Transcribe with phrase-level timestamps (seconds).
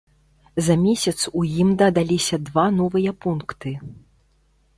[0.67, 3.77] За месяц у ім дадаліся два новыя пункты.